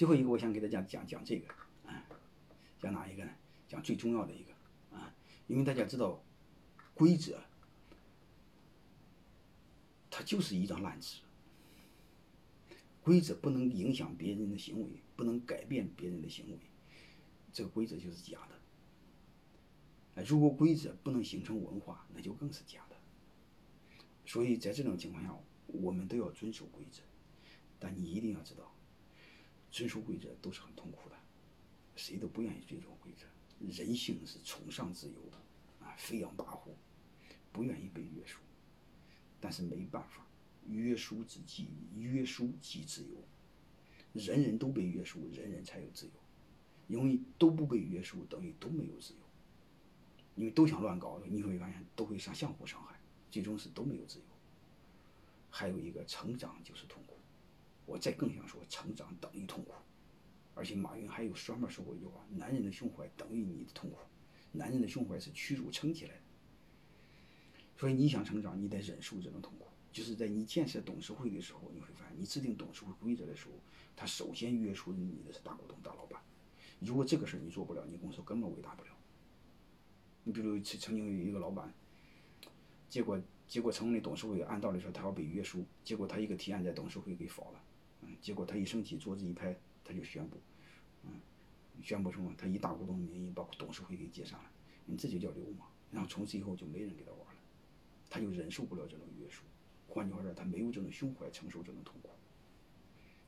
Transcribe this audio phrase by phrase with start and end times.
[0.00, 1.52] 最后一个，我想给大家讲讲这个，
[1.84, 2.06] 啊，
[2.80, 3.30] 讲哪一个呢？
[3.68, 5.14] 讲最重要的一个，啊，
[5.46, 6.24] 因为大家知道，
[6.94, 7.38] 规则，
[10.10, 11.20] 它就是一张烂纸。
[13.02, 16.58] 规则不能影响别人的行为，不能改变别人的行为，
[17.52, 18.38] 这个规则就是假
[20.14, 20.22] 的。
[20.24, 22.96] 如果规则不能形成文化，那就更是假的。
[24.24, 27.02] 所以在这种情况下，我们都要遵守规则，
[27.78, 28.74] 但你一定要知道，
[29.70, 31.16] 遵守规则都是很痛苦的，
[31.96, 33.26] 谁都不愿意遵守规则。
[33.60, 36.70] 人性是崇尚自由的，啊，飞扬跋扈，
[37.52, 38.40] 不愿意被约束，
[39.40, 40.26] 但是没办法。
[40.66, 43.16] 约束之即约束即自由，
[44.12, 46.12] 人人都被约束，人人才有自由。
[46.86, 49.20] 因为都不被约束，等于都没有自由。
[50.36, 52.98] 因为都想乱搞，你会发现都会相相互伤害，
[53.30, 54.24] 最终是都没有自由。
[55.48, 57.16] 还有一个，成长就是痛苦。
[57.90, 59.72] 我再更想说，成长等于痛苦。
[60.54, 63.96] 而且马云还有专门说过一句话：男人的胸怀等于你的痛苦，
[64.52, 66.20] 男人的胸怀是屈辱撑起来的。
[67.76, 69.66] 所以你想成长，你得忍受这种痛苦。
[69.90, 73.54] 就是在你建设董事会的时候，你会发现，你制定董事会规则的时候，
[73.96, 76.22] 他首先约束你的是大股东、大老板。
[76.78, 78.90] 如果这个事儿你做不了，你公司根本伟大不了。
[80.22, 81.74] 你比如曾曾经有一个老板，
[82.88, 87.60] 结果结果成立董事会，按道理说他要被约束，结果他一个提案在董事会给否了，
[88.02, 90.36] 嗯，结果他一生气，桌子一拍，他就宣布，
[91.04, 91.12] 嗯，
[91.82, 92.34] 宣布什么？
[92.36, 94.50] 他以大股东的名义把董事会给解散了，
[94.86, 95.68] 你这就叫流氓。
[95.90, 97.40] 然后从此以后就没人给他玩了，
[98.08, 99.44] 他就忍受不了这种约束。
[99.88, 102.10] 换句话说，他没有这种胸怀承受这种痛苦，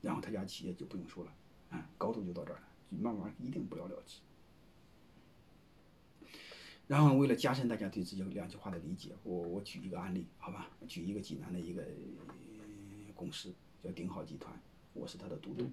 [0.00, 1.34] 然后他家企业就不用说了，
[1.70, 4.20] 啊，高度就到这儿了，慢慢一定不了了之。
[6.86, 10.70] 然后为了加深大家对这两句话的理解，我我举一个案例，好吧？
[10.86, 11.82] 举一个济南的一个
[13.14, 14.54] 公司叫鼎好集团，
[14.92, 15.66] 我是他的督董，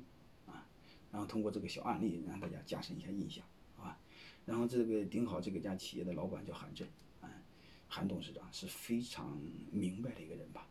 [0.47, 0.65] 啊，
[1.11, 3.99] 然后通过这个小案例让大家加深一下印象，好吧？
[4.45, 6.87] 然后这个鼎好这个家企业的老板叫韩正，
[7.21, 7.29] 啊，
[7.87, 9.39] 韩董事长是非常
[9.71, 10.67] 明白的一个人吧？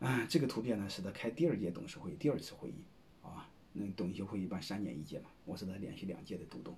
[0.00, 2.84] 啊，这个图片呢是他开第二届董事会第二次会议，
[3.22, 6.76] 啊，那董事会一般三年一届嘛，我是他连续两届的督董。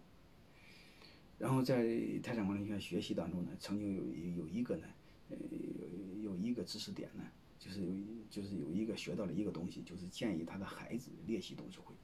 [1.38, 1.84] 然后在
[2.22, 4.86] 泰山管理学院学习当中呢，曾经有有一个呢，
[5.30, 5.36] 呃，
[6.22, 7.24] 有有一个知识点呢，
[7.58, 11.94] 就是有一就是有一个学到了一个东西，就是建议他的孩子列席董事会，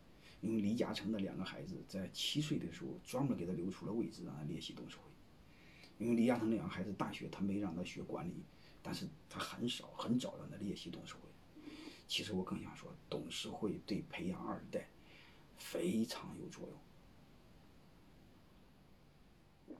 [0.40, 5.02] 因为李嘉诚的两个孩子在七岁的时候专门给他留出了位置让他列席董事会，
[5.98, 8.34] 因为李嘉诚两个孩子大学他没让他学管理。
[8.86, 11.20] 但是他很少很早让他列席董事会。
[12.06, 14.86] 其实我更想说，董事会对培养二代
[15.56, 16.68] 非常有作
[19.68, 19.76] 用。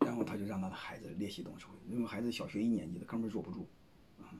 [0.00, 3.68] 然后他就让他的孩子列席董事会，因为孩子小学一年级的根本坐不住，
[4.18, 4.34] 啊，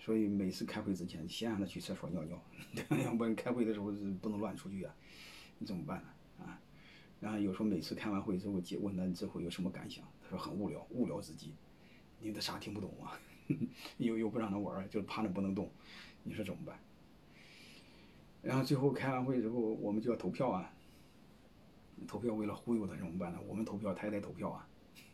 [0.00, 2.42] 所以每次开会之前先让他去厕所尿尿，
[3.04, 3.86] 要不然开会的时候
[4.20, 4.94] 不能乱出去啊，
[5.58, 6.44] 你怎么办呢？
[6.44, 6.60] 啊，
[7.20, 11.54] 然后有时候每次开完会之后，问他之后有什么感想，他说很无聊，无聊至极。
[12.20, 13.18] 你的啥听不懂啊？
[13.98, 15.70] 又又不让他玩，就趴那不能动，
[16.24, 16.78] 你说怎么办？
[18.42, 20.72] 然后最后开完会之后，我们就要投票啊。
[22.06, 23.38] 投票为了忽悠他怎么办呢？
[23.46, 24.68] 我们投票，他也得投票啊。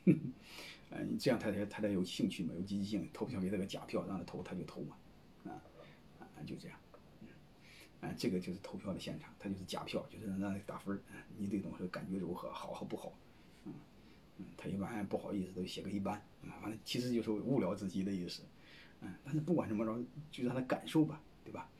[0.95, 3.09] 嗯，这样他才他才有兴趣嘛，有积极性。
[3.13, 4.97] 投票给他个假票，让他投他就投嘛。
[5.45, 5.51] 啊
[6.21, 6.79] 啊，就这样。
[8.01, 11.01] 啊，这个就是投票的现场，他就是假票，就是让他打分。
[11.39, 12.53] 你对东西感觉如何？
[12.53, 13.13] 好和不好？
[13.65, 13.73] 嗯
[14.39, 14.45] 嗯。
[14.57, 18.43] 他一般不好意思，都写个一般，啊，反正其实就是无聊至极的意思，
[19.01, 21.71] 嗯，但是不管怎么着，就让他感受吧，对吧？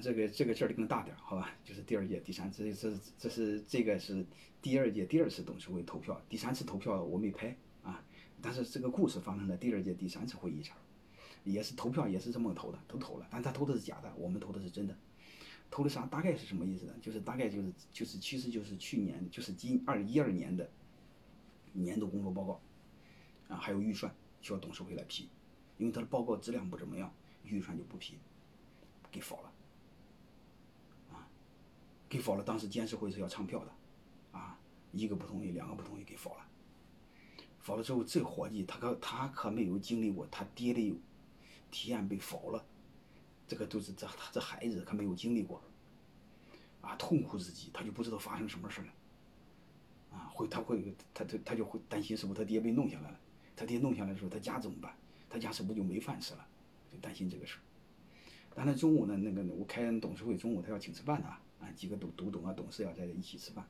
[0.00, 1.50] 这个这个事儿更大点儿，好吧？
[1.64, 4.24] 就是第二届、第三次，这这是这个是
[4.60, 8.02] 第二届第二次董事会投票，第三次投票我没拍啊，
[8.40, 10.76] 但是这个故事发生在第二届第三次会议上，
[11.44, 14.96] 也是投票也是这么投的，都投了，但他投的是假的，我们投的是真的。
[15.70, 16.04] 投的啥？
[16.04, 16.92] 大概是什么意思呢？
[17.00, 20.70] 就是大概就是就是，其实就是去年就是今二一二年的
[21.72, 22.60] 年度工作报告
[23.48, 25.30] 啊，还有预算需要董事会来批，
[25.78, 27.10] 因为他的报告质量不怎么样，
[27.44, 28.18] 预算就不批，
[29.10, 29.51] 给否了，
[32.22, 32.42] 否了。
[32.42, 33.72] 当时监事会是要唱票的
[34.38, 34.58] 啊，
[34.92, 36.46] 一个不同意，两个不同意，给否了。
[37.60, 40.98] 否了之后，这伙计他可他可没有经历过他爹的
[41.70, 42.64] 提案被否了。
[43.46, 45.60] 这个都是这他这孩子可没有经历过，
[46.80, 48.88] 啊，痛苦至极，他就不知道发生什么事了，
[50.10, 53.20] 啊，会他会他他他就会担心是不是他爹被弄下来了，
[53.54, 54.96] 他爹弄下来的时候他家怎么办？
[55.28, 56.46] 他家是不是就没饭吃了？
[56.90, 57.60] 就担心这个事儿。
[58.54, 61.28] 但是中午呢，那个我开董事会，中午他要请吃饭呢，
[61.62, 63.64] 啊几个董董董啊董事要在一起吃饭，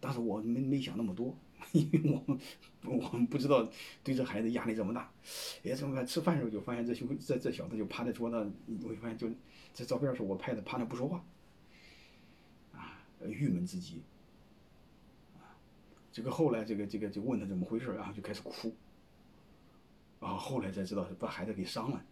[0.00, 1.34] 但是我没没想那么多，
[1.72, 2.40] 因为我们
[2.84, 3.70] 我们不知道
[4.02, 5.10] 对这孩子压力这么大，
[5.64, 6.06] 哎，怎么办？
[6.06, 9.30] 吃饭的时候就发现这兄这这小子就趴在桌子上，我就发现就
[9.72, 11.24] 这照片是我拍的，趴那不说话，
[12.72, 14.02] 啊，郁闷至极，
[15.36, 15.54] 啊，
[16.10, 18.74] 这个后来这个这个就问他怎么回事，然后就开始哭，
[20.18, 22.04] 啊，后来才知道是把孩子给伤了。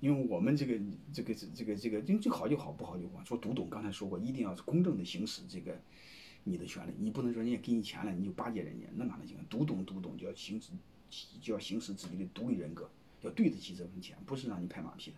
[0.00, 0.80] 因为我们这个
[1.12, 3.24] 这个这个这个，就就好就好，不好就不好。
[3.24, 5.78] 说读懂，刚才说过，一定要公正的行使这个
[6.44, 9.36] 你的权利，你不能说人家给你钱了，你就巴结人家，那哪能行？
[9.48, 10.72] 读懂读懂就要行使，
[11.40, 15.16] 就要行使自己的独立人格，要对得起这份钱，不是让你拍马屁的。